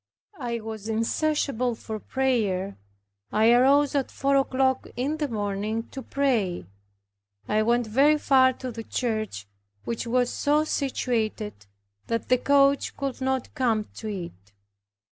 [0.39, 2.75] I was insatiable for prayer.
[3.31, 6.65] I arose at four o'clock in the morning to pray.
[7.47, 9.45] I went very far to the church,
[9.83, 11.67] which was so situated,
[12.07, 14.53] that the coach could not come to it.